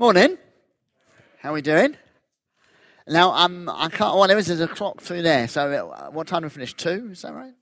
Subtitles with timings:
[0.00, 0.38] Morning.
[1.40, 1.94] How are we doing?
[3.06, 4.16] Now, um, I can't.
[4.16, 5.46] Well, there is a clock through there.
[5.46, 6.72] So, uh, what time do we finish?
[6.72, 7.10] Two?
[7.12, 7.52] Is that right?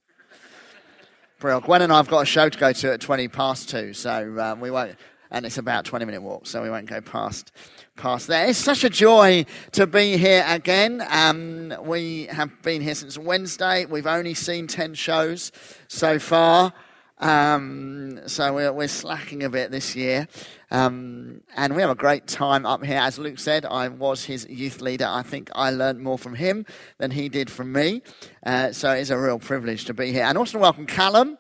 [1.41, 1.65] Brilliant.
[1.67, 4.39] Gwen and I have got a show to go to at twenty past two, so
[4.39, 4.95] uh, we won't.
[5.33, 7.51] And it's about twenty minute walk, so we won't go past
[7.97, 8.47] past there.
[8.47, 11.05] It's such a joy to be here again.
[11.11, 13.85] Um, we have been here since Wednesday.
[13.85, 15.51] We've only seen ten shows
[15.89, 16.73] so far.
[17.21, 20.29] Um, so we're, we're, slacking a bit this year.
[20.71, 22.99] Um, and we have a great time up here.
[22.99, 25.07] As Luke said, I was his youth leader.
[25.09, 26.65] I think I learned more from him
[26.99, 28.03] than he did from me.
[28.45, 30.25] Uh, so it's a real privilege to be here.
[30.25, 31.39] And also welcome Callum.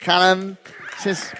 [0.00, 0.58] Callum
[0.98, 1.32] says.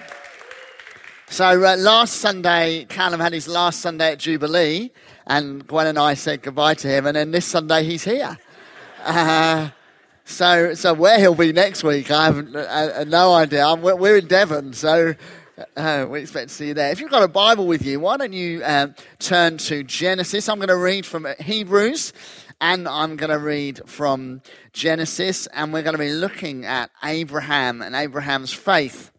[1.27, 4.91] So uh, last Sunday, Callum had his last Sunday at Jubilee,
[5.27, 7.07] and Gwen and I said goodbye to him.
[7.07, 8.37] And then this Sunday, he's here.
[9.03, 9.71] Uh,
[10.25, 13.65] so, so where he'll be next week, I have uh, uh, no idea.
[13.65, 15.13] I'm, we're in Devon, so
[15.77, 16.91] uh, we expect to see you there.
[16.91, 20.49] If you've got a Bible with you, why don't you um, turn to Genesis?
[20.49, 22.13] I'm going to read from Hebrews
[22.63, 27.81] and I'm going to read from Genesis, and we're going to be looking at Abraham
[27.81, 29.11] and Abraham's faith.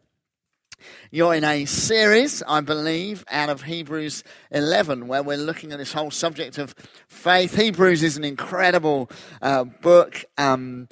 [1.14, 5.92] You're in a series, I believe, out of Hebrews 11, where we're looking at this
[5.92, 6.74] whole subject of
[7.06, 7.54] faith.
[7.54, 9.08] Hebrews is an incredible
[9.40, 10.24] uh, book.
[10.36, 10.88] Um,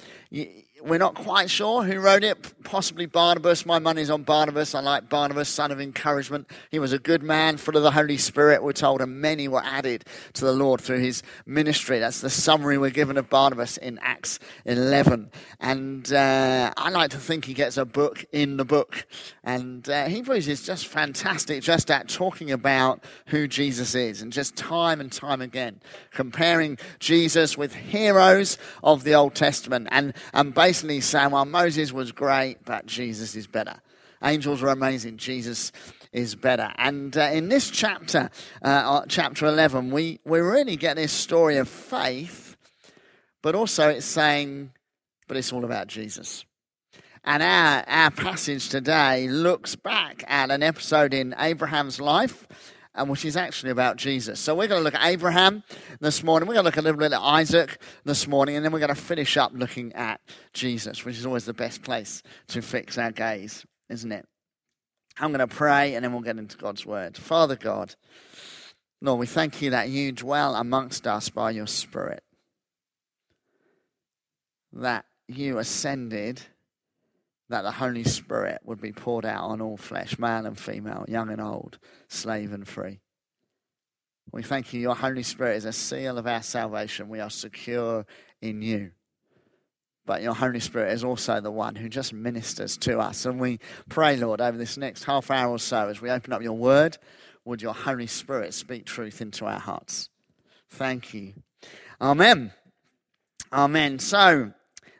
[0.85, 2.63] we're not quite sure who wrote it.
[2.63, 3.65] Possibly Barnabas.
[3.65, 4.75] My money's on Barnabas.
[4.75, 6.49] I like Barnabas, son of encouragement.
[6.71, 9.63] He was a good man, full of the Holy Spirit, we're told, and many were
[9.63, 10.03] added
[10.33, 11.99] to the Lord through his ministry.
[11.99, 15.31] That's the summary we're given of Barnabas in Acts 11.
[15.61, 19.07] And uh, I like to think he gets a book in the book.
[19.43, 24.55] And uh, Hebrews is just fantastic, just at talking about who Jesus is, and just
[24.57, 25.79] time and time again
[26.11, 31.93] comparing Jesus with heroes of the Old Testament, and and basically basically saying, well, Moses
[31.93, 33.75] was great, but Jesus is better.
[34.23, 35.17] Angels are amazing.
[35.17, 35.71] Jesus
[36.11, 36.71] is better.
[36.79, 38.31] And uh, in this chapter,
[38.63, 42.57] uh, uh chapter 11, we, we really get this story of faith,
[43.43, 44.71] but also it's saying,
[45.27, 46.43] but it's all about Jesus.
[47.23, 52.47] And our, our passage today looks back at an episode in Abraham's life
[52.95, 54.39] and which is actually about Jesus.
[54.39, 55.63] So we're going to look at Abraham
[55.99, 56.47] this morning.
[56.47, 58.89] We're going to look a little bit at Isaac this morning, and then we're going
[58.89, 60.21] to finish up looking at
[60.53, 64.27] Jesus, which is always the best place to fix our gaze, isn't it?
[65.17, 67.17] I'm going to pray, and then we'll get into God's word.
[67.17, 67.95] Father God,
[69.01, 72.23] Lord, we thank you that you dwell amongst us by your Spirit,
[74.71, 76.43] that you ascended
[77.49, 81.29] that the Holy Spirit would be poured out on all flesh, male and female, young
[81.29, 81.77] and old,
[82.07, 82.99] slave and free.
[84.31, 84.81] We thank you.
[84.81, 87.09] Your Holy Spirit is a seal of our salvation.
[87.09, 88.05] We are secure
[88.41, 88.91] in you.
[90.05, 93.25] But your Holy Spirit is also the one who just ministers to us.
[93.25, 93.59] And we
[93.89, 96.97] pray, Lord, over this next half hour or so, as we open up your word,
[97.45, 100.09] would your Holy Spirit speak truth into our hearts?
[100.69, 101.33] Thank you.
[102.01, 102.51] Amen.
[103.51, 103.99] Amen.
[103.99, 104.53] So,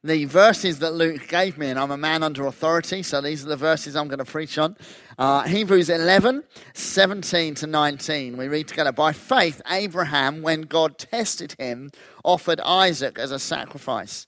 [0.03, 3.49] the verses that Luke gave me, and I'm a man under authority, so these are
[3.49, 4.75] the verses I'm going to preach on.
[5.17, 6.43] Uh, Hebrews 11,
[6.73, 8.35] 17 to 19.
[8.35, 11.89] We read together By faith, Abraham, when God tested him,
[12.23, 14.27] offered Isaac as a sacrifice.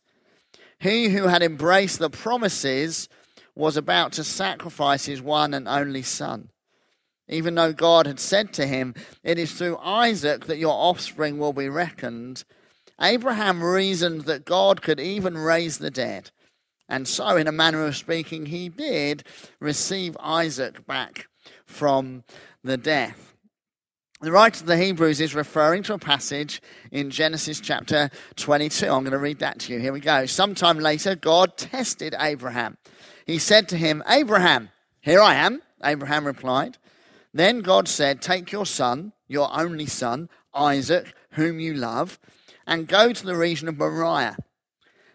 [0.80, 3.10] He who had embraced the promises
[3.54, 6.52] was about to sacrifice his one and only son.
[7.28, 8.94] Even though God had said to him,
[9.24, 12.46] It is through Isaac that your offspring will be reckoned.
[13.00, 16.32] Abraham reasoned that God could even raise the dead.
[16.88, 19.24] And so, in a manner of speaking, he did
[19.60, 21.28] receive Isaac back
[21.66, 22.24] from
[22.64, 23.34] the death.
[24.22, 26.62] The writer of the Hebrews is referring to a passage
[26.92, 28.86] in Genesis chapter 22.
[28.86, 29.80] I'm going to read that to you.
[29.80, 30.26] Here we go.
[30.26, 32.78] Sometime later, God tested Abraham.
[33.26, 34.70] He said to him, Abraham,
[35.02, 35.62] here I am.
[35.84, 36.78] Abraham replied.
[37.34, 42.18] Then God said, Take your son, your only son, Isaac, whom you love
[42.68, 44.38] and go to the region of Moriah.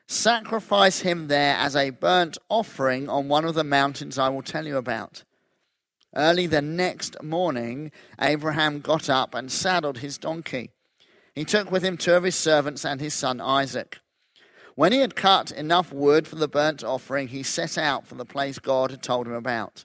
[0.07, 4.67] Sacrifice him there as a burnt offering on one of the mountains I will tell
[4.67, 5.23] you about.
[6.15, 10.71] Early the next morning, Abraham got up and saddled his donkey.
[11.35, 13.99] He took with him two of his servants and his son Isaac.
[14.75, 18.25] When he had cut enough wood for the burnt offering, he set out for the
[18.25, 19.85] place God had told him about.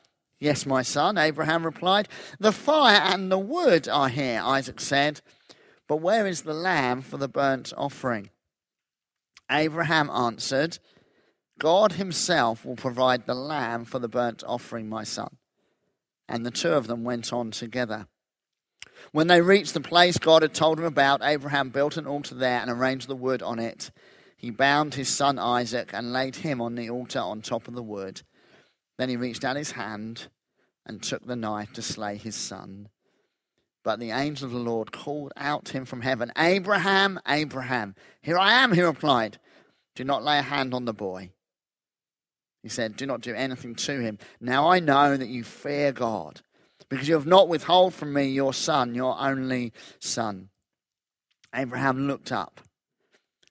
[0.41, 2.09] Yes, my son, Abraham replied.
[2.39, 5.21] The fire and the wood are here, Isaac said.
[5.87, 8.31] But where is the lamb for the burnt offering?
[9.51, 10.79] Abraham answered,
[11.59, 15.37] God himself will provide the lamb for the burnt offering, my son.
[16.27, 18.07] And the two of them went on together.
[19.11, 22.61] When they reached the place God had told him about, Abraham built an altar there
[22.61, 23.91] and arranged the wood on it.
[24.37, 27.83] He bound his son Isaac and laid him on the altar on top of the
[27.83, 28.23] wood.
[29.01, 30.27] Then he reached out his hand
[30.85, 32.87] and took the knife to slay his son.
[33.83, 37.95] But the angel of the Lord called out to him from heaven, Abraham, Abraham.
[38.21, 39.39] Here I am, he replied.
[39.95, 41.31] Do not lay a hand on the boy.
[42.61, 44.19] He said, Do not do anything to him.
[44.39, 46.41] Now I know that you fear God,
[46.87, 50.49] because you have not withheld from me your son, your only son.
[51.55, 52.61] Abraham looked up,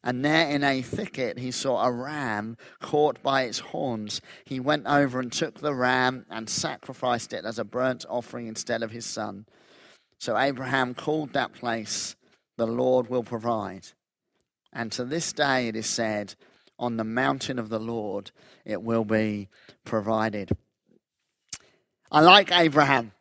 [0.03, 4.21] and there in a thicket he saw a ram caught by its horns.
[4.45, 8.83] He went over and took the ram and sacrificed it as a burnt offering instead
[8.83, 9.47] of his son.
[10.19, 12.17] So Abraham called that place,
[12.57, 13.89] The Lord will provide.
[14.73, 16.35] And to this day it is said,
[16.79, 18.31] On the mountain of the Lord
[18.65, 19.49] it will be
[19.85, 20.51] provided.
[22.11, 23.13] I like Abraham.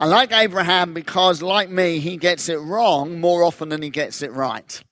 [0.00, 4.22] I like Abraham because, like me, he gets it wrong more often than he gets
[4.22, 4.82] it right.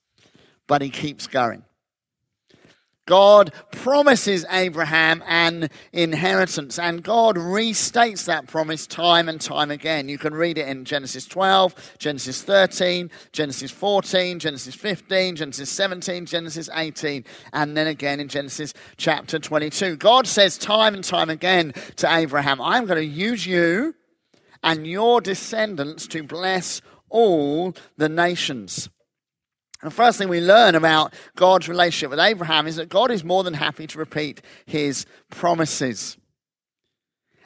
[0.67, 1.63] But he keeps going.
[3.07, 10.09] God promises Abraham an inheritance, and God restates that promise time and time again.
[10.09, 16.25] You can read it in Genesis 12, Genesis 13, Genesis 14, Genesis 15, Genesis 17,
[16.25, 19.97] Genesis 18, and then again in Genesis chapter 22.
[19.97, 23.93] God says time and time again to Abraham, I'm going to use you
[24.63, 28.89] and your descendants to bless all the nations.
[29.85, 33.43] The first thing we learn about God's relationship with Abraham is that God is more
[33.43, 36.17] than happy to repeat his promises.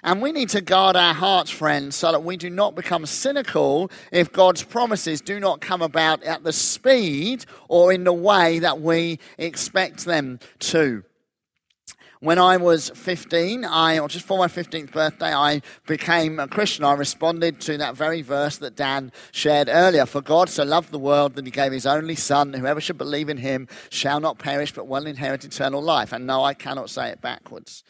[0.03, 3.91] And we need to guard our hearts, friends, so that we do not become cynical
[4.13, 8.79] if God's promises do not come about at the speed or in the way that
[8.79, 11.03] we expect them to.
[12.21, 16.83] When I was 15, I, or just for my 15th birthday, I became a Christian.
[16.83, 20.05] I responded to that very verse that Dan shared earlier.
[20.05, 23.29] For God so loved the world that he gave his only Son, whoever should believe
[23.29, 26.11] in him shall not perish but will inherit eternal life.
[26.11, 27.85] And no, I cannot say it backwards.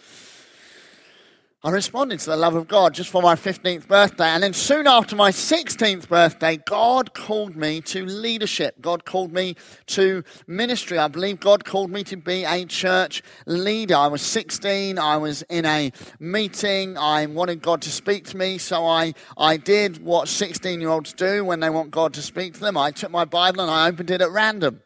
[1.62, 4.28] I responded to the love of God just for my 15th birthday.
[4.28, 8.80] And then soon after my 16th birthday, God called me to leadership.
[8.80, 9.58] God called me
[9.88, 10.98] to ministry.
[10.98, 13.96] I believe God called me to be a church leader.
[13.96, 14.98] I was 16.
[14.98, 16.98] I was in a meeting.
[16.98, 18.58] I wanted God to speak to me.
[18.58, 22.54] So I, I did what 16 year olds do when they want God to speak
[22.54, 22.78] to them.
[22.78, 24.82] I took my Bible and I opened it at random.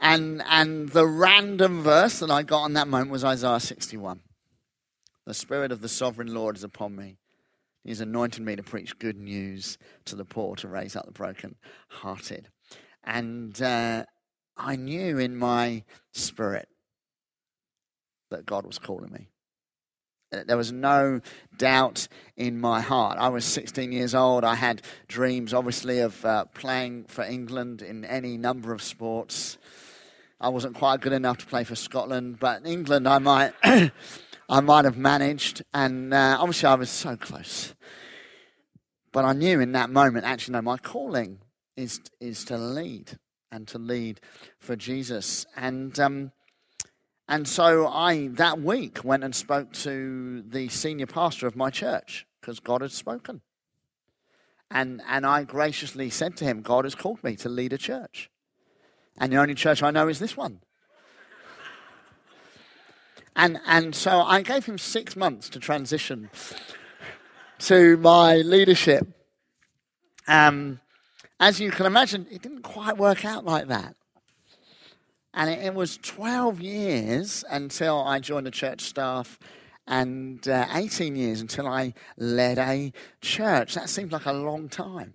[0.00, 4.20] And, and the random verse that I got on that moment was Isaiah 61.
[5.24, 7.16] The Spirit of the Sovereign Lord is upon me.
[7.84, 11.56] He's anointed me to preach good news to the poor, to raise up the broken
[11.88, 12.48] hearted.
[13.04, 14.04] And uh,
[14.56, 16.68] I knew in my spirit
[18.30, 19.28] that God was calling me.
[20.46, 21.20] There was no
[21.58, 23.18] doubt in my heart.
[23.18, 24.44] I was 16 years old.
[24.44, 29.58] I had dreams, obviously, of uh, playing for England in any number of sports.
[30.40, 33.52] I wasn't quite good enough to play for Scotland, but in England I might.
[34.52, 37.74] I might have managed, and uh, obviously I was so close.
[39.10, 41.38] But I knew in that moment, actually, no, my calling
[41.74, 43.18] is is to lead
[43.50, 44.20] and to lead
[44.58, 45.46] for Jesus.
[45.56, 46.32] And um,
[47.26, 52.26] and so I that week went and spoke to the senior pastor of my church
[52.42, 53.40] because God had spoken.
[54.70, 58.28] And and I graciously said to him, God has called me to lead a church.
[59.16, 60.60] And the only church I know is this one.
[63.34, 66.30] And, and so I gave him six months to transition
[67.60, 69.06] to my leadership.
[70.28, 70.80] Um,
[71.40, 73.96] as you can imagine, it didn't quite work out like that.
[75.34, 79.38] And it, it was 12 years until I joined the church staff
[79.86, 83.74] and uh, 18 years until I led a church.
[83.74, 85.14] That seems like a long time.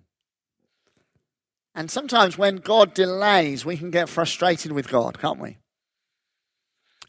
[1.74, 5.58] And sometimes when God delays, we can get frustrated with God, can't we?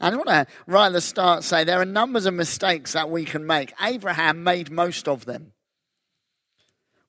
[0.01, 3.25] I want to, right at the start, say there are numbers of mistakes that we
[3.25, 3.73] can make.
[3.81, 5.53] Abraham made most of them.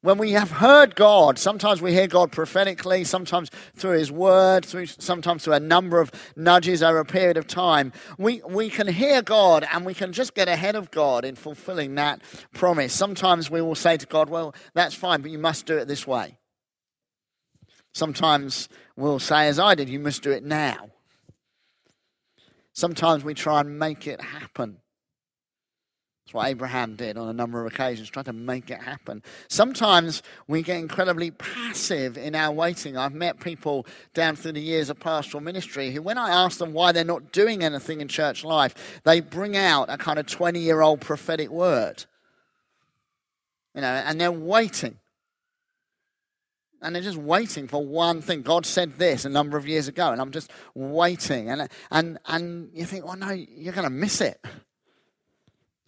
[0.02, 4.87] When we have heard God, sometimes we hear God prophetically, sometimes through His Word, through,
[4.87, 7.92] sometimes through a number of nudges over a period of time.
[8.16, 11.97] We, we can hear God and we can just get ahead of God in fulfilling
[11.97, 12.23] that
[12.54, 12.94] promise.
[12.94, 16.06] Sometimes we will say to God, Well, that's fine, but you must do it this
[16.06, 16.38] way.
[17.92, 20.90] Sometimes we'll say, as I did, you must do it now.
[22.72, 24.78] Sometimes we try and make it happen
[26.30, 29.20] That's what Abraham did on a number of occasions, trying to make it happen.
[29.48, 32.96] Sometimes we get incredibly passive in our waiting.
[32.96, 33.84] I've met people
[34.14, 37.32] down through the years of pastoral ministry who, when I ask them why they're not
[37.32, 41.50] doing anything in church life, they bring out a kind of 20 year old prophetic
[41.50, 42.04] word.
[43.74, 45.00] You know, and they're waiting.
[46.82, 48.42] And they're just waiting for one thing.
[48.42, 51.50] God said this a number of years ago, and I'm just waiting.
[51.50, 54.42] And, and, and you think, well, no, you're going to miss it.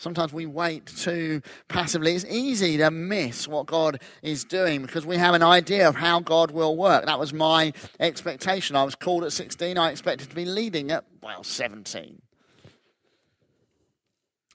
[0.02, 2.16] Sometimes we wait too passively.
[2.16, 6.18] It's easy to miss what God is doing because we have an idea of how
[6.18, 7.06] God will work.
[7.06, 8.74] That was my expectation.
[8.74, 9.78] I was called at 16.
[9.78, 12.20] I expected to be leading at, well, 17.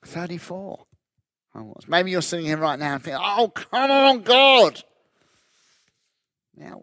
[0.03, 0.85] 34.
[1.55, 1.87] I was.
[1.87, 4.83] Maybe you're sitting here right now and thinking, oh, come on, God.
[6.57, 6.81] Now,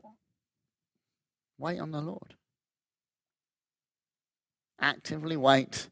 [1.58, 2.36] wait on the Lord.
[4.80, 5.88] Actively wait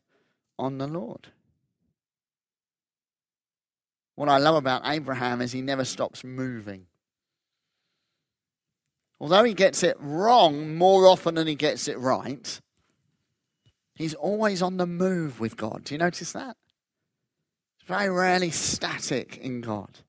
[0.58, 1.28] on the Lord.
[4.14, 6.86] What I love about Abraham is he never stops moving.
[9.18, 12.60] Although he gets it wrong more often than he gets it right,
[13.94, 15.84] he's always on the move with God.
[15.84, 16.56] Do you notice that?
[17.78, 20.00] It's very rarely static in God.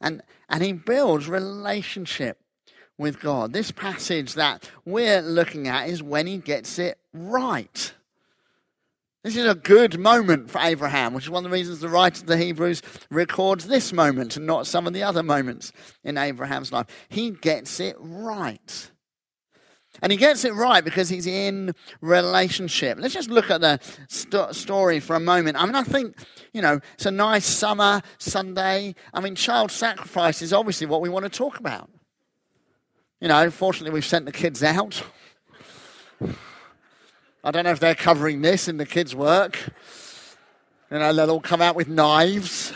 [0.00, 2.40] And, and he builds relationship
[2.96, 3.52] with God.
[3.52, 7.92] This passage that we're looking at is when he gets it right.
[9.24, 12.20] This is a good moment for Abraham, which is one of the reasons the writer
[12.20, 15.72] of the Hebrews records this moment and not some of the other moments
[16.04, 16.86] in Abraham's life.
[17.08, 18.90] He gets it right.
[20.02, 22.98] And he gets it right because he's in relationship.
[23.00, 25.60] Let's just look at the st- story for a moment.
[25.60, 26.16] I mean, I think,
[26.52, 28.94] you know, it's a nice summer Sunday.
[29.12, 31.90] I mean, child sacrifice is obviously what we want to talk about.
[33.20, 35.02] You know, fortunately, we've sent the kids out.
[37.42, 39.58] I don't know if they're covering this in the kids' work.
[40.90, 42.72] You know, they'll all come out with knives.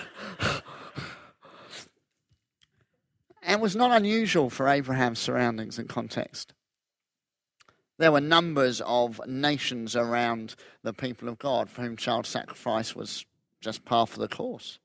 [3.43, 6.53] and it was not unusual for Abraham's surroundings and context.
[8.03, 13.25] There were numbers of nations around the people of God for whom child sacrifice was
[13.61, 14.81] just par for the course.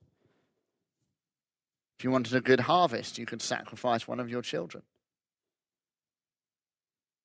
[1.98, 4.84] If you wanted a good harvest, you could sacrifice one of your children.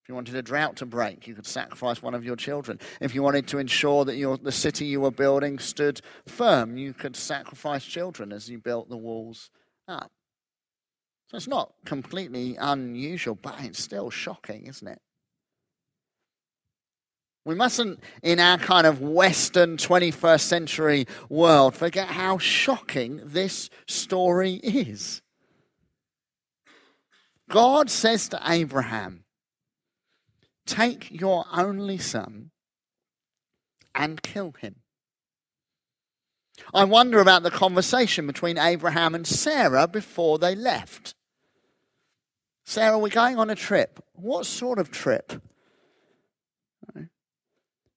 [0.01, 2.79] If you wanted a drought to break, you could sacrifice one of your children.
[2.99, 6.93] If you wanted to ensure that your, the city you were building stood firm, you
[6.93, 9.51] could sacrifice children as you built the walls
[9.87, 10.11] up.
[11.27, 14.99] So it's not completely unusual, but it's still shocking, isn't it?
[17.45, 24.55] We mustn't, in our kind of Western 21st century world, forget how shocking this story
[24.63, 25.21] is.
[27.49, 29.25] God says to Abraham,
[30.65, 32.51] Take your only son
[33.93, 34.77] and kill him.
[36.73, 41.15] I wonder about the conversation between Abraham and Sarah before they left.
[42.65, 44.01] Sarah, we're going on a trip.
[44.13, 45.41] What sort of trip?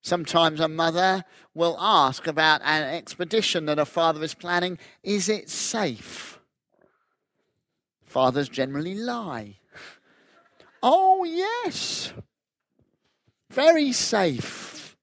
[0.07, 4.79] Sometimes a mother will ask about an expedition that a father is planning.
[5.03, 6.39] Is it safe?
[8.05, 9.57] Fathers generally lie.
[10.81, 12.13] Oh, yes.
[13.51, 14.97] Very safe.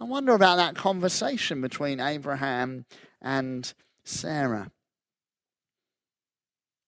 [0.00, 2.84] I wonder about that conversation between Abraham
[3.22, 3.72] and
[4.02, 4.72] Sarah.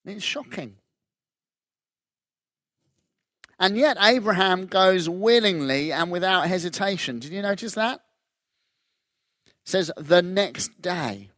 [0.04, 0.78] It's shocking.
[3.58, 7.18] And yet, Abraham goes willingly and without hesitation.
[7.18, 8.00] Did you notice that?
[9.46, 11.30] It says the next day.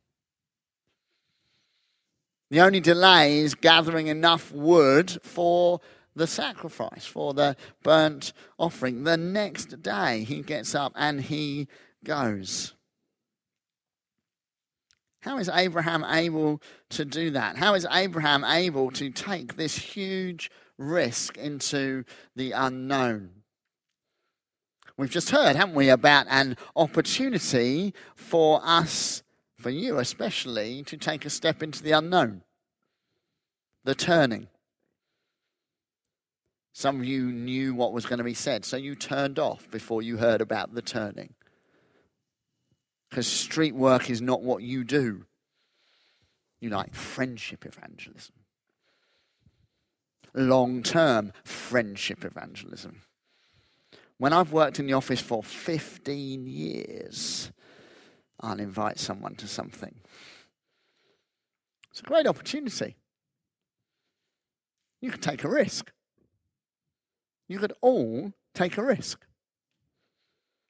[2.51, 5.81] The only delay is gathering enough wood for
[6.17, 9.05] the sacrifice, for the burnt offering.
[9.05, 11.69] The next day he gets up and he
[12.05, 12.75] goes.
[15.21, 17.57] How is Abraham able to do that?
[17.57, 22.05] How is Abraham able to take this huge risk into
[22.35, 23.31] the unknown?
[24.97, 29.23] We've just heard, haven't we, about an opportunity for us,
[29.57, 32.43] for you especially, to take a step into the unknown,
[33.85, 34.49] the turning.
[36.73, 40.01] Some of you knew what was going to be said, so you turned off before
[40.01, 41.35] you heard about the turning.
[43.11, 45.25] Because street work is not what you do.
[46.61, 48.35] You like friendship evangelism,
[50.35, 53.03] long term friendship evangelism.
[54.19, 57.53] When I've worked in the office for 15 years,
[58.41, 59.95] I'll invite someone to something.
[61.91, 62.97] It's a great opportunity.
[65.01, 65.93] You can take a risk
[67.49, 69.25] you could all take a risk.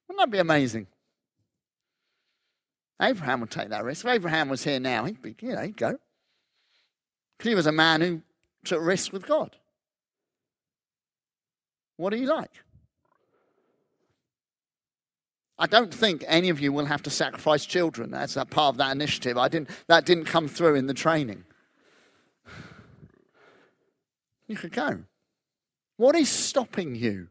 [0.07, 0.87] Wouldn't that be amazing?
[3.03, 4.05] Abraham would take that risk.
[4.05, 5.99] If Abraham was here now, he'd be, you know, he'd go.
[7.37, 8.23] Because he was a man who
[8.65, 9.57] took risks with God.
[11.97, 12.50] What are you like?
[15.59, 18.77] I don't think any of you will have to sacrifice children as a part of
[18.79, 19.37] that initiative.
[19.37, 21.45] I didn't, that didn't come through in the training.
[24.47, 25.00] You could go.
[25.97, 27.29] What is stopping you?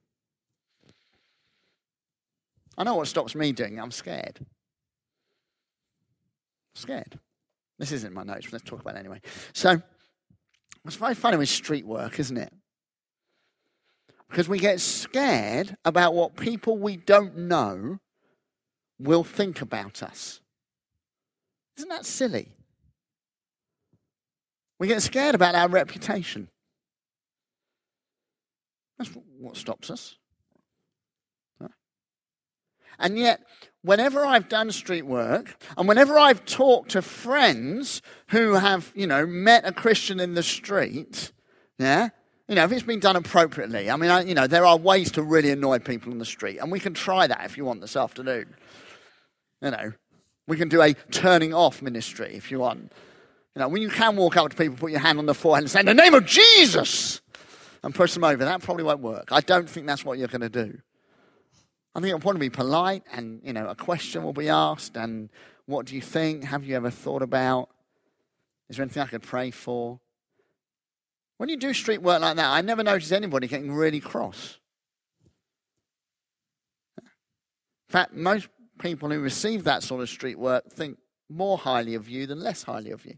[2.78, 3.80] I know what stops me doing.
[3.80, 4.46] I'm scared.
[6.76, 7.18] scared.
[7.80, 9.22] This isn't my notes, but let's talk about it anyway.
[9.54, 9.82] So,
[10.88, 12.54] it's very funny with street work, isn't it?
[14.30, 18.00] Because we get scared about what people we don't know
[19.00, 20.42] will think about us.
[21.78, 22.52] Isn't that silly?
[24.80, 26.50] We get scared about our reputation.
[28.98, 30.18] That's what stops us.
[33.00, 33.42] And yet,
[33.82, 39.26] whenever I've done street work and whenever I've talked to friends who have, you know,
[39.26, 41.32] met a Christian in the street,
[41.80, 42.10] yeah,
[42.48, 45.12] you know, if it's been done appropriately, I mean, I, you know, there are ways
[45.14, 47.82] to really annoy people in the street, and we can try that if you want
[47.82, 48.56] this afternoon.
[49.62, 49.94] You know,
[50.48, 52.92] we can do a turning off ministry if you want.
[53.56, 55.64] You know, when you can walk up to people, put your hand on the forehead
[55.64, 57.22] and say, In the name of Jesus,
[57.84, 59.30] and push them over, that probably won't work.
[59.32, 60.80] I don't think that's what you're going to do.
[61.98, 65.32] I think it'll probably be polite, and, you know, a question will be asked, and
[65.66, 66.44] what do you think?
[66.44, 67.70] Have you ever thought about?
[68.70, 70.00] Is there anything I could pray for?
[71.38, 74.60] When you do street work like that, I never notice anybody getting really cross.
[77.00, 77.04] In
[77.90, 81.00] fact, most people who receive that sort of street work think
[81.30, 83.18] more highly of you than less highly of you.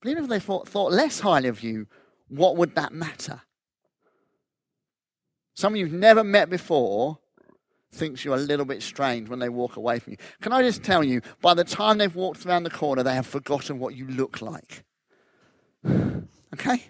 [0.00, 1.86] But even if they thought, thought less highly of you,
[2.28, 3.42] what would that matter?
[5.54, 7.18] Someone you've never met before
[7.92, 10.16] thinks you're a little bit strange when they walk away from you.
[10.42, 13.26] Can I just tell you, by the time they've walked around the corner, they have
[13.26, 14.84] forgotten what you look like.
[16.54, 16.84] Okay?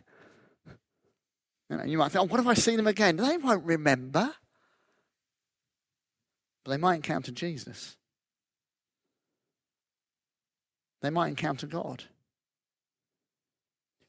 [1.71, 3.17] You, you might think, oh, what if I see them again?
[3.17, 4.35] They won't remember.
[6.63, 7.97] But they might encounter Jesus.
[11.01, 12.05] They might encounter God.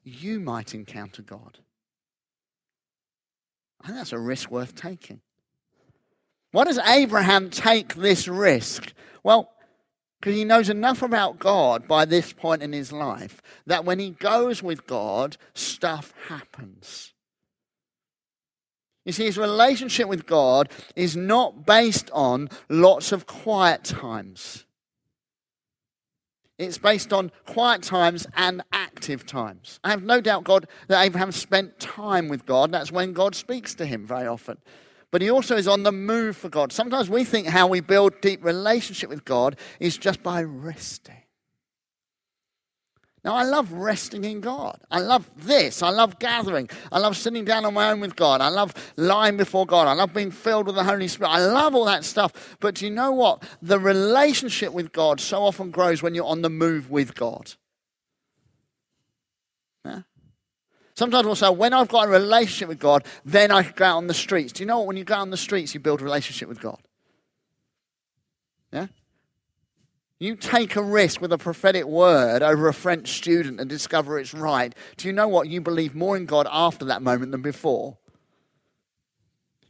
[0.04, 1.60] You might encounter God.
[3.86, 5.21] Think that's a risk worth taking.
[6.52, 8.93] Why does Abraham take this risk?
[9.24, 9.52] Well,
[10.19, 14.12] because he knows enough about God by this point in his life that when he
[14.12, 17.13] goes with God, stuff happens.
[19.06, 24.65] You see, his relationship with God is not based on lots of quiet times.
[26.58, 29.80] It's based on quiet times and active times.
[29.84, 32.72] I have no doubt God that Abraham spent time with God.
[32.72, 34.58] That's when God speaks to him very often.
[35.12, 36.72] But he also is on the move for God.
[36.72, 41.25] Sometimes we think how we build deep relationship with God is just by resting.
[43.26, 44.80] Now, I love resting in God.
[44.92, 45.82] I love this.
[45.82, 46.70] I love gathering.
[46.92, 48.40] I love sitting down on my own with God.
[48.40, 49.88] I love lying before God.
[49.88, 51.32] I love being filled with the Holy Spirit.
[51.32, 52.56] I love all that stuff.
[52.60, 53.42] But do you know what?
[53.64, 57.54] The relationship with God so often grows when you're on the move with God.
[59.84, 60.02] Yeah?
[60.94, 63.98] Sometimes we'll say, when I've got a relationship with God, then I can go out
[63.98, 64.54] on the streets.
[64.54, 64.86] Do you know what?
[64.86, 66.80] When you go out on the streets, you build a relationship with God.
[68.72, 68.86] Yeah?
[70.17, 74.34] You take a risk with a prophetic word over a French student and discover it's
[74.34, 74.73] right.
[74.95, 75.49] Do you know what?
[75.49, 77.97] You believe more in God after that moment than before.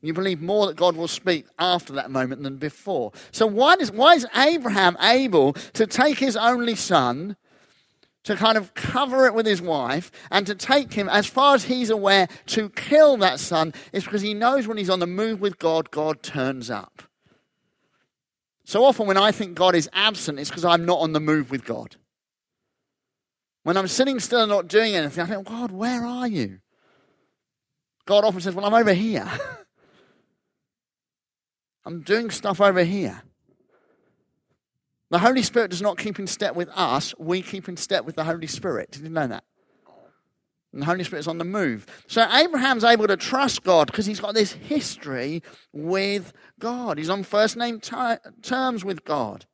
[0.01, 3.11] You believe more that God will speak after that moment than before.
[3.31, 7.37] So, why, does, why is Abraham able to take his only son,
[8.23, 11.63] to kind of cover it with his wife, and to take him, as far as
[11.63, 13.73] he's aware, to kill that son?
[13.91, 17.01] It's because he knows when he's on the move with God, God turns up.
[18.65, 21.51] So often, when I think God is absent, it's because I'm not on the move
[21.51, 21.95] with God.
[23.61, 26.59] When I'm sitting still and not doing anything, I think, God, where are you?
[28.05, 29.29] God often says, Well, I'm over here.
[31.85, 33.21] I'm doing stuff over here.
[35.11, 38.15] The Holy Spirit does not keep in step with us, we keep in step with
[38.15, 38.91] the Holy Spirit.
[38.91, 39.43] Did you know that?
[40.75, 41.85] And the Holy Spirit's on the move.
[42.05, 46.97] So Abraham's able to trust God because he's got this history with God.
[46.97, 49.45] He's on first name terms with God.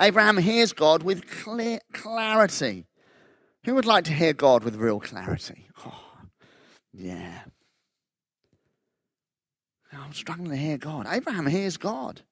[0.00, 2.86] Abraham hears God with clear clarity.
[3.66, 5.68] Who would like to hear God with real clarity?
[5.84, 6.04] Oh,
[6.94, 7.40] yeah.
[9.92, 11.06] I'm struggling to hear God.
[11.06, 12.22] Abraham hears God.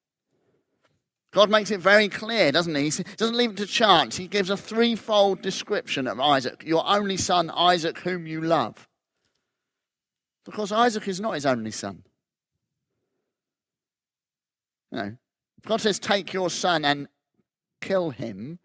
[1.33, 2.91] God makes it very clear, doesn't he?
[2.91, 4.17] He doesn't leave it to chance.
[4.17, 8.89] He gives a threefold description of Isaac, your only son, Isaac, whom you love.
[10.45, 12.03] Because Isaac is not his only son.
[14.91, 15.17] You know,
[15.67, 17.07] God says, Take your son and
[17.81, 18.59] kill him.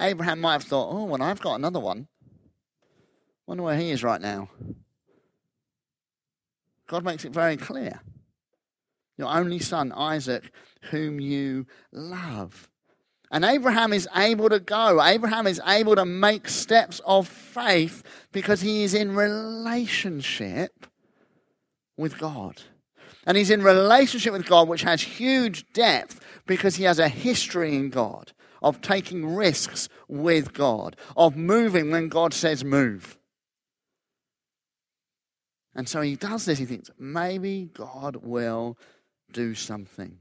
[0.00, 2.06] Abraham might have thought, Oh, well, I've got another one.
[3.46, 4.48] Wonder where he is right now.
[6.86, 8.00] God makes it very clear.
[9.18, 10.52] Your only son, Isaac,
[10.90, 12.68] whom you love.
[13.30, 15.02] And Abraham is able to go.
[15.02, 20.86] Abraham is able to make steps of faith because he is in relationship
[21.96, 22.62] with God.
[23.26, 27.74] And he's in relationship with God, which has huge depth because he has a history
[27.74, 33.18] in God of taking risks with God, of moving when God says move.
[35.74, 36.58] And so he does this.
[36.58, 38.78] He thinks, maybe God will
[39.32, 40.18] do something.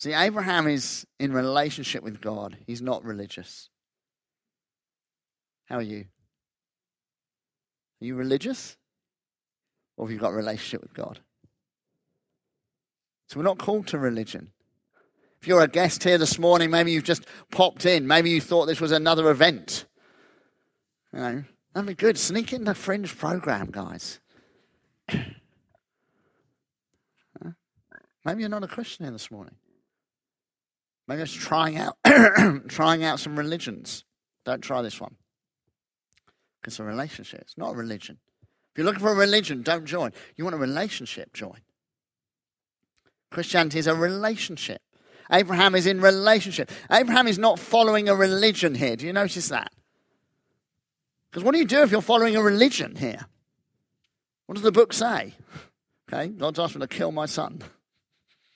[0.00, 3.68] See, Abraham is in relationship with God, he's not religious.
[5.66, 6.06] How are you?
[8.00, 8.78] Are you religious?
[9.98, 11.20] Or have you got a relationship with God?
[13.28, 14.52] So we're not called to religion.
[15.42, 18.64] If you're a guest here this morning, maybe you've just popped in, maybe you thought
[18.66, 19.84] this was another event.
[21.12, 22.16] You know, that'd be good.
[22.16, 24.18] Sneak in the fringe program, guys.
[28.22, 29.54] Maybe you're not a Christian here this morning.
[31.10, 31.96] Maybe it's trying out
[32.68, 34.04] trying out some religions.
[34.44, 35.16] Don't try this one.
[36.64, 37.40] It's a relationship.
[37.40, 38.18] It's not a religion.
[38.42, 40.12] If you're looking for a religion, don't join.
[40.36, 41.62] You want a relationship, join.
[43.32, 44.82] Christianity is a relationship.
[45.32, 46.70] Abraham is in relationship.
[46.92, 48.94] Abraham is not following a religion here.
[48.94, 49.72] Do you notice that?
[51.28, 53.26] Because what do you do if you're following a religion here?
[54.46, 55.34] What does the book say?
[56.12, 57.62] Okay, God's asked me to kill my son.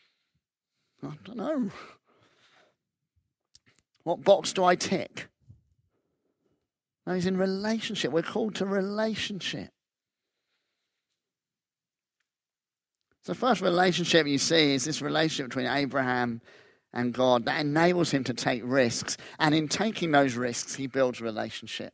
[1.05, 1.71] I don't know.
[4.05, 5.29] What box do I tick?
[7.07, 8.13] No, he's in relationship.
[8.13, 9.71] We're called to relationship.
[13.23, 16.43] So first relationship you see is this relationship between Abraham
[16.93, 19.17] and God that enables him to take risks.
[19.39, 21.93] And in taking those risks, he builds relationship.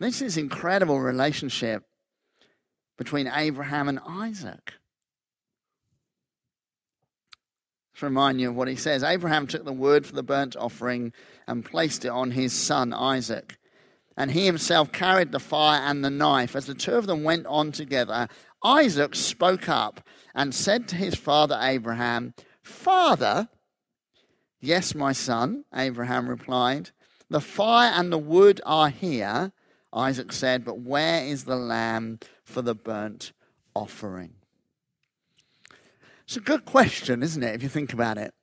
[0.00, 1.82] This is incredible relationship
[2.96, 4.74] between Abraham and Isaac.
[7.98, 11.12] To remind you of what he says, Abraham took the wood for the burnt offering
[11.48, 13.58] and placed it on his son Isaac.
[14.16, 16.54] And he himself carried the fire and the knife.
[16.54, 18.28] As the two of them went on together,
[18.62, 20.00] Isaac spoke up
[20.32, 23.48] and said to his father Abraham, Father,
[24.60, 26.90] yes, my son, Abraham replied.
[27.28, 29.50] The fire and the wood are here,
[29.92, 33.32] Isaac said, but where is the lamb for the burnt
[33.74, 34.37] offering?
[36.28, 38.34] It's a good question, isn't it, if you think about it?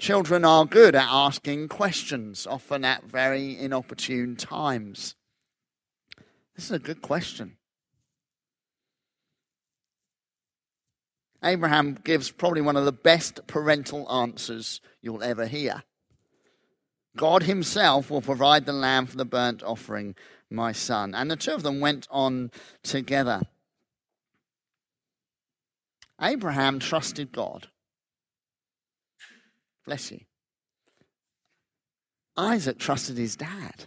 [0.00, 5.14] Children are good at asking questions, often at very inopportune times.
[6.56, 7.58] This is a good question.
[11.40, 15.84] Abraham gives probably one of the best parental answers you'll ever hear.
[17.16, 20.16] God himself will provide the lamb for the burnt offering,
[20.50, 21.14] my son.
[21.14, 22.50] And the two of them went on
[22.82, 23.42] together.
[26.20, 27.68] Abraham trusted God.
[29.84, 30.20] Bless you.
[32.36, 33.86] Isaac trusted his dad.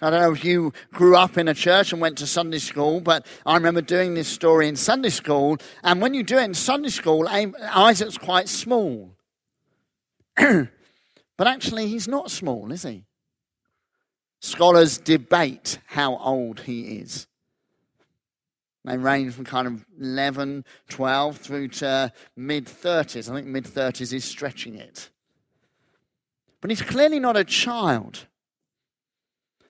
[0.00, 3.00] I don't know if you grew up in a church and went to Sunday school,
[3.00, 5.58] but I remember doing this story in Sunday school.
[5.82, 9.16] And when you do it in Sunday school, Isaac's quite small.
[10.36, 13.06] but actually, he's not small, is he?
[14.40, 17.26] Scholars debate how old he is.
[18.84, 23.30] They range from kind of 11, 12 through to mid 30s.
[23.30, 25.10] I think mid 30s is stretching it.
[26.60, 28.26] But he's clearly not a child.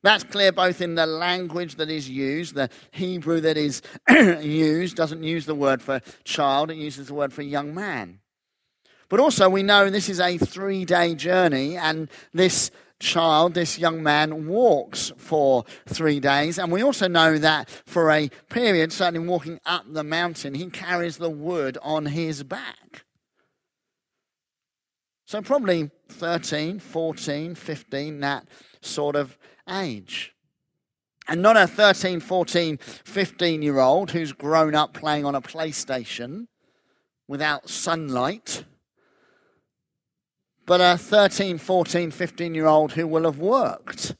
[0.02, 5.22] That's clear both in the language that is used, the Hebrew that is used doesn't
[5.22, 8.20] use the word for child, it uses the word for young man.
[9.08, 14.02] But also, we know this is a three day journey, and this child, this young
[14.02, 16.58] man, walks for three days.
[16.58, 21.18] And we also know that for a period, certainly walking up the mountain, he carries
[21.18, 23.04] the wood on his back.
[25.26, 28.48] So, probably 13, 14, 15, that
[28.80, 29.36] sort of
[29.68, 30.32] age.
[31.28, 36.46] And not a 13, 14, 15 year old who's grown up playing on a PlayStation
[37.26, 38.64] without sunlight
[40.68, 44.14] but a 13, 14, 15 year old who will have worked.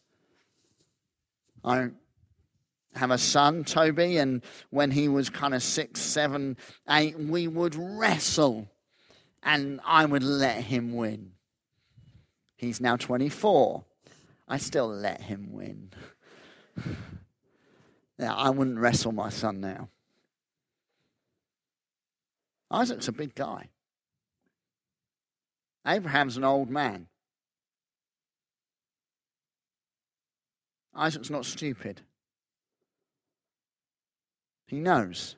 [1.63, 1.91] I
[2.95, 6.57] have a son, Toby, and when he was kind of six, seven,
[6.89, 8.67] eight, we would wrestle
[9.43, 11.33] and I would let him win.
[12.57, 13.85] He's now 24.
[14.49, 15.91] I still let him win.
[18.19, 19.91] now, I wouldn't wrestle my son now.
[22.71, 23.69] Isaac's a big guy.
[25.89, 27.07] Abraham's an old man.
[30.95, 32.03] Isaac's not stupid.
[34.67, 35.37] He knows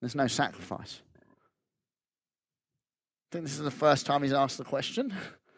[0.00, 1.02] there's no sacrifice.
[3.30, 5.12] I think this is the first time he's asked the question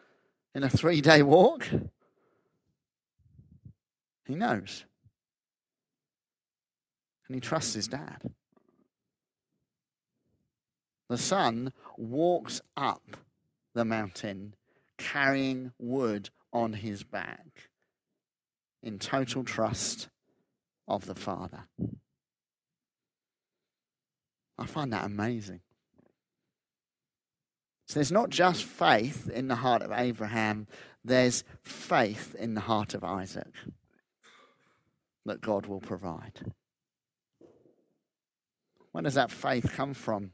[0.55, 1.65] in a three day walk.
[4.25, 4.83] He knows.
[7.27, 8.21] And he trusts his dad.
[11.07, 13.15] The son walks up
[13.75, 14.55] the mountain
[14.97, 17.69] carrying wood on his back
[18.81, 20.09] in total trust
[20.87, 21.67] of the Father.
[24.57, 25.61] I find that amazing.
[27.87, 30.67] So there's not just faith in the heart of Abraham,
[31.03, 33.53] there's faith in the heart of Isaac
[35.25, 36.53] that God will provide.
[38.91, 40.31] Where does that faith come from?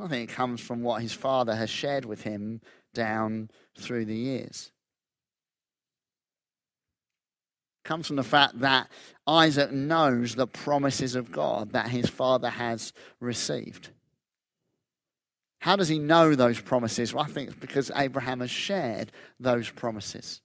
[0.00, 2.60] I think it comes from what his father has shared with him
[2.94, 4.72] down through the years.
[7.84, 8.88] It comes from the fact that
[9.26, 13.90] Isaac knows the promises of God that his father has received.
[15.60, 17.14] How does he know those promises?
[17.14, 20.42] Well, I think it's because Abraham has shared those promises.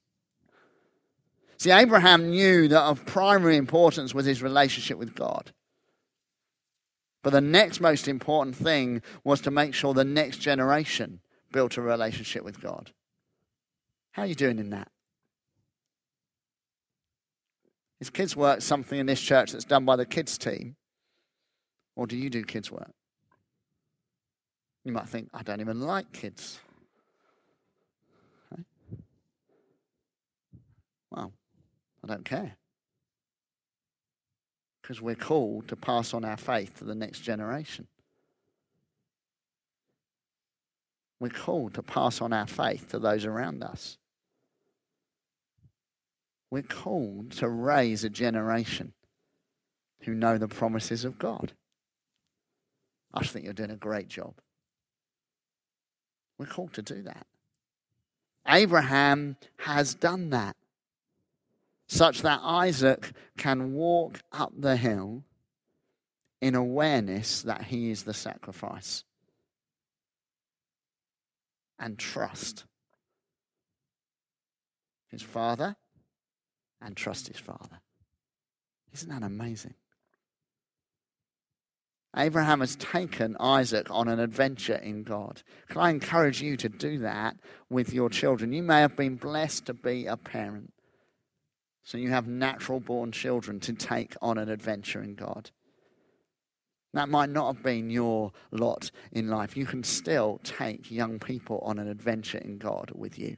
[1.58, 5.52] See, Abraham knew that of primary importance was his relationship with God.
[7.22, 11.20] But the next most important thing was to make sure the next generation
[11.52, 12.92] built a relationship with God.
[14.12, 14.90] How are you doing in that?
[18.00, 20.78] Is kids' work something in this church that's done by the kids' team?
[21.96, 22.94] Or do you do kids' work?
[24.86, 26.60] You might think, I don't even like kids.
[31.12, 31.34] Well,
[32.04, 32.59] I don't care.
[34.89, 37.86] Because we're called to pass on our faith to the next generation.
[41.19, 43.99] We're called to pass on our faith to those around us.
[46.49, 48.93] We're called to raise a generation
[50.06, 51.54] who know the promises of God.
[53.13, 54.34] I think you're doing a great job.
[56.39, 57.28] We're called to do that.
[58.47, 60.56] Abraham has done that
[61.89, 65.23] such that Isaac can walk up the hill
[66.39, 69.04] in awareness that he is the sacrifice
[71.80, 72.65] and trust
[75.08, 75.75] his father
[76.80, 77.82] and trust his father.
[78.93, 79.73] Isn't that amazing?
[82.15, 85.41] Abraham has taken Isaac on an adventure in God.
[85.69, 88.54] Can I encourage you to do that with your children?
[88.54, 90.71] You may have been blessed to be a parent.
[91.89, 95.49] So you have natural born children to take on an adventure in God.
[96.93, 99.58] That might not have been your lot in life.
[99.58, 103.38] You can still take young people on an adventure in God with you.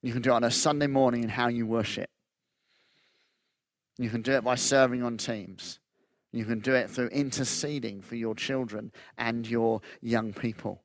[0.00, 2.08] You can do it on a Sunday morning in how you worship.
[3.98, 5.80] You can do it by serving on teams.
[6.32, 10.82] You can do it through interceding for your children and your young people.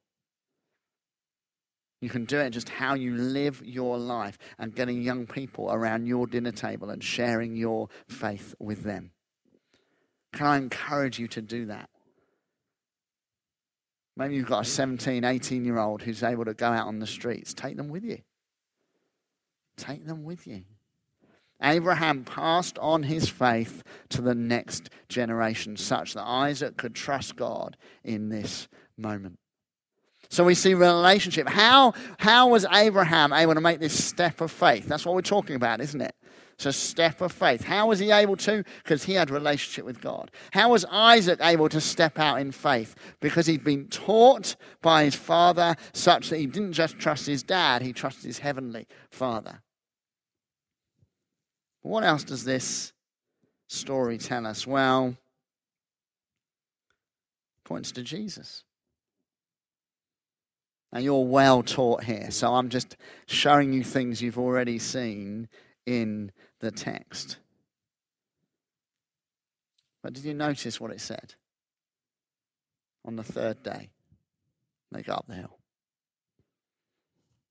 [2.03, 6.05] You can do it just how you live your life and getting young people around
[6.05, 9.11] your dinner table and sharing your faith with them.
[10.33, 11.89] Can I encourage you to do that?
[14.17, 17.07] Maybe you've got a 17, 18 year old who's able to go out on the
[17.07, 17.53] streets.
[17.53, 18.17] Take them with you.
[19.77, 20.63] Take them with you.
[21.61, 27.77] Abraham passed on his faith to the next generation, such that Isaac could trust God
[28.03, 29.39] in this moment.
[30.33, 31.47] So we see relationship.
[31.47, 34.87] How, how was Abraham able to make this step of faith?
[34.87, 36.15] That's what we're talking about, isn't it?
[36.53, 37.63] It's a step of faith.
[37.63, 38.63] How was he able to?
[38.81, 40.31] Because he had a relationship with God.
[40.49, 42.95] How was Isaac able to step out in faith?
[43.19, 47.83] Because he'd been taught by his father such that he didn't just trust his dad,
[47.83, 49.61] he trusted his heavenly father.
[51.83, 52.91] What else does this
[53.67, 54.65] story tell us?
[54.65, 55.15] Well,
[57.65, 58.63] points to Jesus.
[60.93, 65.49] Now, you're well taught here, so I'm just showing you things you've already seen
[65.87, 67.37] in the text.
[70.03, 71.33] But did you notice what it said?
[73.05, 73.89] On the third day,
[74.91, 75.57] they got up the hill.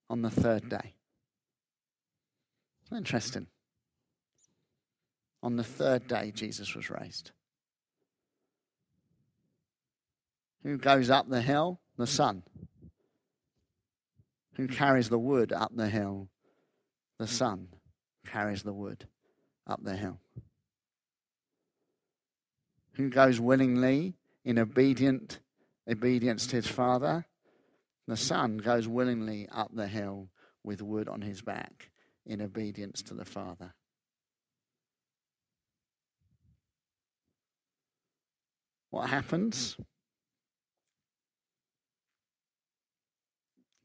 [0.08, 0.94] On the third day.
[2.94, 3.48] Interesting.
[5.42, 7.32] On the third day, Jesus was raised.
[10.62, 11.80] Who goes up the hill?
[11.96, 12.44] The Son.
[14.56, 14.72] Who hmm.
[14.72, 16.28] carries the wood up the hill?
[17.18, 17.32] The hmm.
[17.32, 17.68] Son
[18.26, 19.06] carries the wood
[19.66, 20.18] up the hill.
[22.94, 25.40] Who goes willingly in obedient
[25.88, 27.26] obedience to his father?
[28.06, 30.28] The son goes willingly up the hill
[30.62, 31.90] with wood on his back
[32.26, 33.74] in obedience to the father.
[38.90, 39.76] What happens?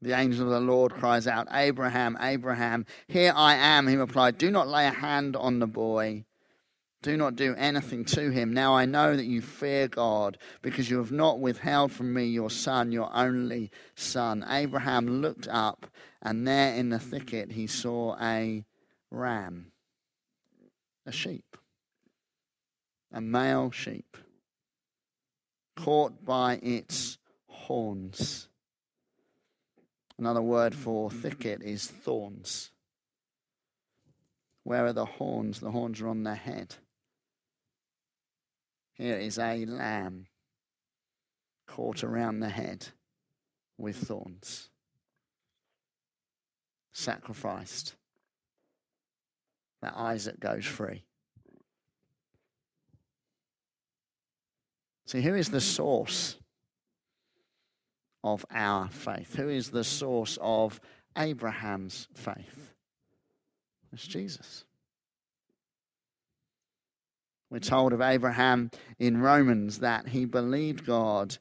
[0.00, 3.88] The angel of the Lord cries out, Abraham, Abraham, here I am.
[3.88, 6.24] He replied, Do not lay a hand on the boy.
[7.02, 8.52] Do not do anything to him.
[8.52, 12.50] Now I know that you fear God, because you have not withheld from me your
[12.50, 14.44] son, your only son.
[14.48, 15.86] Abraham looked up,
[16.22, 18.64] and there in the thicket he saw a
[19.10, 19.72] ram,
[21.06, 21.56] a sheep,
[23.12, 24.16] a male sheep,
[25.76, 28.48] caught by its horns.
[30.18, 32.70] Another word for thicket is thorns.
[34.64, 35.60] Where are the horns?
[35.60, 36.74] The horns are on the head.
[38.94, 40.26] Here is a lamb
[41.68, 42.88] caught around the head
[43.76, 44.70] with thorns,
[46.92, 47.94] sacrificed,
[49.80, 51.04] that Isaac goes free.
[55.06, 56.36] See, who is the source
[58.22, 59.36] of our faith?
[59.36, 60.80] Who is the source of
[61.16, 62.74] Abraham's faith?
[63.92, 64.64] It's Jesus.
[67.50, 71.38] We're told of Abraham in Romans that he believed God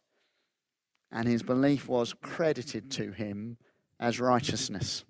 [1.12, 3.58] and his belief was credited to him
[4.00, 5.04] as righteousness.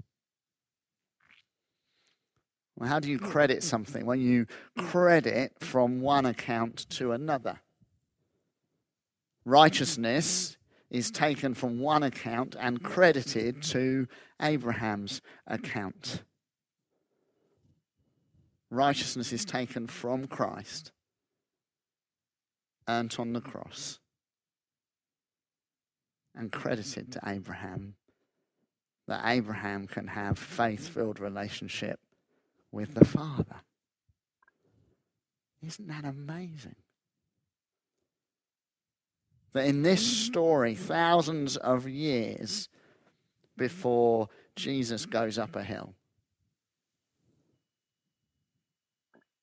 [2.75, 4.05] Well, how do you credit something?
[4.05, 4.45] When you
[4.77, 7.59] credit from one account to another.
[9.45, 10.57] Righteousness
[10.89, 14.07] is taken from one account and credited to
[14.41, 16.23] Abraham's account.
[18.69, 20.91] Righteousness is taken from Christ,
[22.87, 23.99] earned on the cross,
[26.35, 27.95] and credited to Abraham
[29.07, 31.99] that Abraham can have faith filled relationship
[32.71, 33.61] with the Father.
[35.65, 36.75] Isn't that amazing?
[39.57, 42.69] That in this story, thousands of years
[43.57, 45.95] before Jesus goes up a hill,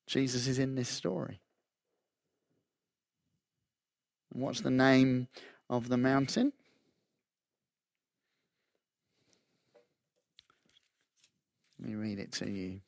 [0.07, 1.41] Jesus is in this story.
[4.33, 5.27] And what's the name
[5.69, 6.53] of the mountain?
[11.77, 12.79] Let me read it to you.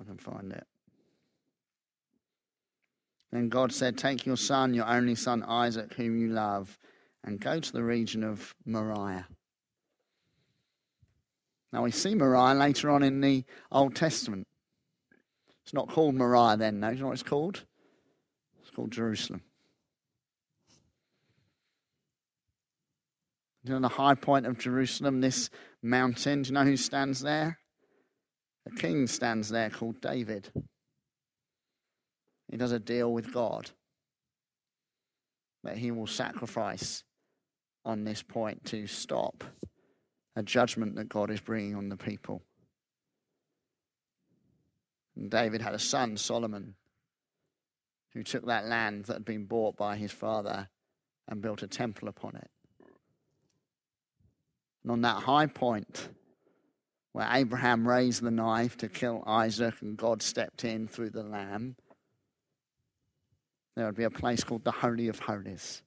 [0.00, 0.66] I can find it.
[3.34, 6.78] Then God said, Take your son, your only son Isaac, whom you love,
[7.24, 9.26] and go to the region of Moriah.
[11.72, 13.42] Now we see Moriah later on in the
[13.72, 14.46] Old Testament.
[15.64, 16.90] It's not called Moriah then, no.
[16.90, 17.64] Do you know what it's called?
[18.60, 19.42] It's called Jerusalem.
[23.64, 25.50] Do you know the high point of Jerusalem, this
[25.82, 26.42] mountain?
[26.42, 27.58] Do you know who stands there?
[28.64, 30.52] A king stands there called David.
[32.50, 33.70] He does a deal with God
[35.62, 37.02] that he will sacrifice
[37.84, 39.44] on this point to stop
[40.36, 42.42] a judgment that God is bringing on the people.
[45.16, 46.74] And David had a son, Solomon,
[48.12, 50.68] who took that land that had been bought by his father
[51.28, 52.50] and built a temple upon it.
[54.82, 56.08] And on that high point,
[57.12, 61.76] where Abraham raised the knife to kill Isaac and God stepped in through the lamb,
[63.76, 65.82] there would be a place called the Holy of Holies,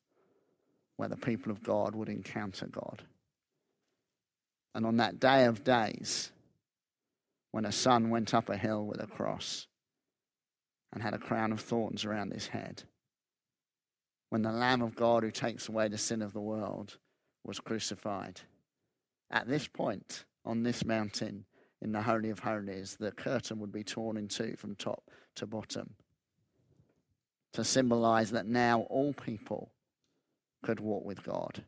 [0.97, 3.03] where the people of God would encounter God.
[4.75, 6.31] And on that day of days,
[7.51, 9.67] when a son went up a hill with a cross
[10.93, 12.83] and had a crown of thorns around his head.
[14.29, 16.97] When the Lamb of God who takes away the sin of the world
[17.43, 18.41] was crucified.
[19.31, 21.45] At this point, on this mountain
[21.81, 25.45] in the Holy of Holies, the curtain would be torn in two from top to
[25.45, 25.95] bottom
[27.57, 29.71] to symbolize that now all people
[30.61, 31.63] could walk with God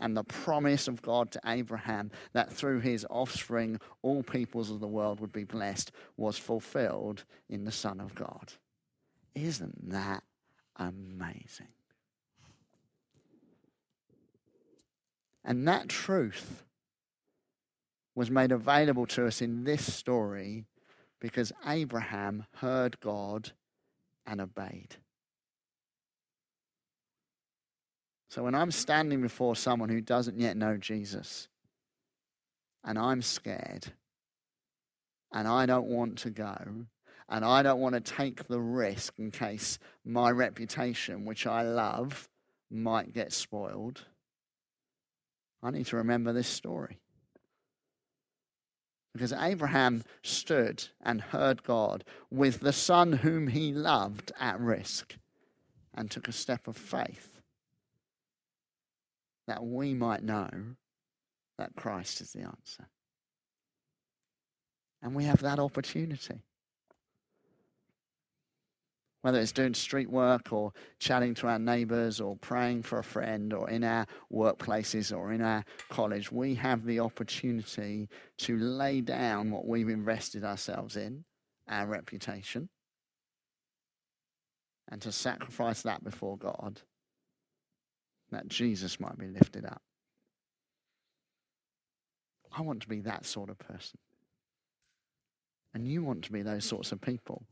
[0.00, 4.88] and the promise of God to Abraham that through his offspring all peoples of the
[4.88, 8.54] world would be blessed was fulfilled in the Son of God.
[9.36, 10.24] Isn't that
[10.74, 11.68] amazing?
[15.44, 16.64] And that truth
[18.16, 20.64] was made available to us in this story
[21.20, 23.52] because Abraham heard God
[24.26, 24.96] and obeyed.
[28.28, 31.48] So when I'm standing before someone who doesn't yet know Jesus,
[32.84, 33.86] and I'm scared,
[35.32, 36.86] and I don't want to go,
[37.28, 42.28] and I don't want to take the risk in case my reputation, which I love,
[42.70, 44.04] might get spoiled,
[45.62, 46.98] I need to remember this story.
[49.16, 55.16] Because Abraham stood and heard God with the son whom he loved at risk
[55.94, 57.40] and took a step of faith
[59.46, 60.50] that we might know
[61.56, 62.88] that Christ is the answer.
[65.00, 66.42] And we have that opportunity.
[69.26, 73.52] Whether it's doing street work or chatting to our neighbours or praying for a friend
[73.52, 78.08] or in our workplaces or in our college, we have the opportunity
[78.38, 81.24] to lay down what we've invested ourselves in,
[81.68, 82.68] our reputation,
[84.92, 86.82] and to sacrifice that before God
[88.30, 89.82] that Jesus might be lifted up.
[92.56, 93.98] I want to be that sort of person.
[95.74, 97.44] And you want to be those sorts of people.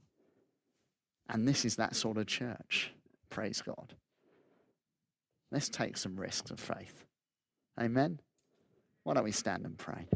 [1.28, 2.92] And this is that sort of church.
[3.30, 3.94] Praise God.
[5.50, 7.04] Let's take some risks of faith.
[7.80, 8.20] Amen.
[9.02, 10.06] Why don't we stand and pray?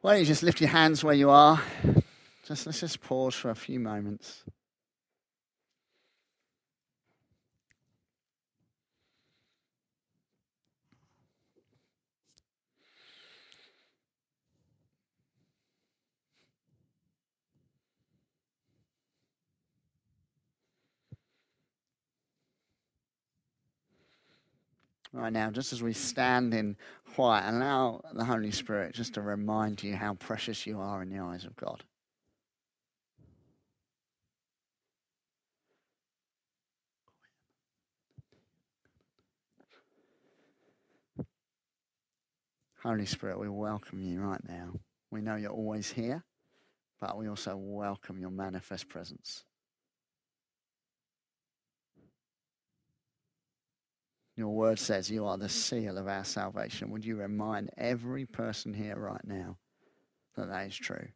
[0.00, 1.62] Why don't you just lift your hands where you are?
[2.44, 4.42] Just let's just pause for a few moments.
[25.14, 26.76] Right now, just as we stand in
[27.14, 31.22] quiet, allow the Holy Spirit just to remind you how precious you are in the
[31.22, 31.84] eyes of God.
[42.82, 44.72] Holy Spirit, we welcome you right now.
[45.10, 46.24] We know you're always here,
[47.00, 49.44] but we also welcome your manifest presence.
[54.36, 56.90] Your word says you are the seal of our salvation.
[56.90, 59.58] Would you remind every person here right now
[60.36, 61.08] that that is true?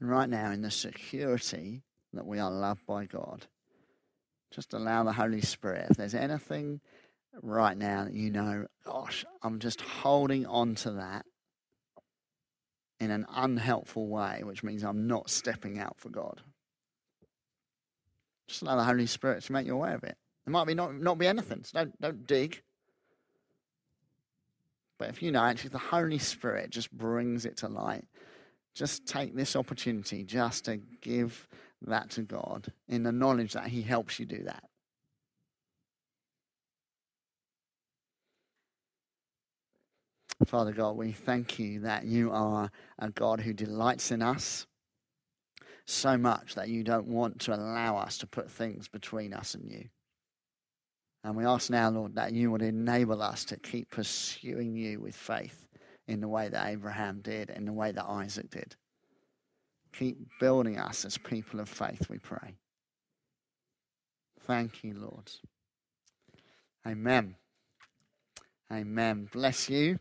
[0.00, 1.82] And right now, in the security
[2.12, 3.46] that we are loved by God,
[4.50, 6.80] just allow the Holy Spirit, if there's anything
[7.42, 11.26] right now that you know, gosh, I'm just holding on to that
[13.00, 16.42] in an unhelpful way, which means I'm not stepping out for God.
[18.46, 20.16] Just allow the Holy Spirit to make you aware of it.
[20.46, 22.62] It might be not, not be anything, so don't, don't dig.
[24.98, 28.04] But if you know, actually, the Holy Spirit just brings it to light
[28.78, 31.48] just take this opportunity just to give
[31.82, 34.62] that to God in the knowledge that He helps you do that.
[40.46, 42.70] Father God, we thank you that you are
[43.00, 44.66] a God who delights in us
[45.84, 49.68] so much that you don't want to allow us to put things between us and
[49.68, 49.88] you.
[51.24, 55.16] And we ask now, Lord, that you would enable us to keep pursuing you with
[55.16, 55.67] faith
[56.08, 58.74] in the way that Abraham did, in the way that Isaac did.
[59.92, 62.56] Keep building us as people of faith, we pray.
[64.40, 65.30] Thank you, Lord.
[66.86, 67.36] Amen.
[68.72, 69.28] Amen.
[69.30, 69.98] Bless you.